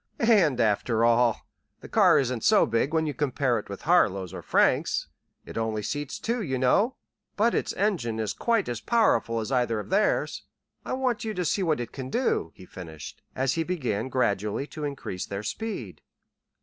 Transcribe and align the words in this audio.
"And, 0.29 0.59
after 0.59 1.05
all, 1.05 1.45
the 1.81 1.87
car 1.87 2.17
isn't 2.17 2.43
so 2.43 2.65
big 2.65 2.91
when 2.91 3.05
you 3.05 3.13
compare 3.13 3.59
it 3.59 3.69
with 3.69 3.83
Harlow's 3.83 4.33
or 4.33 4.41
Frank's. 4.41 5.07
It 5.45 5.59
only 5.59 5.83
seats 5.83 6.17
two, 6.17 6.41
you 6.41 6.57
know, 6.57 6.95
but 7.35 7.53
its 7.53 7.71
engine 7.73 8.19
is 8.19 8.33
quite 8.33 8.67
as 8.67 8.81
powerful 8.81 9.39
as 9.41 9.51
either 9.51 9.79
of 9.79 9.91
theirs. 9.91 10.41
I 10.83 10.93
want 10.93 11.23
you 11.23 11.35
to 11.35 11.45
see 11.45 11.61
what 11.61 11.79
it 11.79 11.91
can 11.91 12.09
do," 12.09 12.51
he 12.55 12.65
finished, 12.65 13.21
as 13.35 13.53
he 13.53 13.61
began 13.61 14.09
gradually 14.09 14.65
to 14.73 14.85
increase 14.85 15.27
their 15.27 15.43
speed. 15.43 16.01